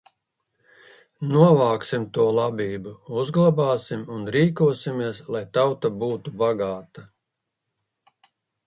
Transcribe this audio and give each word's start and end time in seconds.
Novāksim 1.33 2.07
to 2.17 2.25
labību, 2.37 2.95
uzglabāsim 3.25 4.07
un 4.17 4.27
rīkosimies, 4.37 5.21
lai 5.37 5.45
tauta 5.61 5.95
būtu 6.03 6.37
bagāta! 6.43 7.11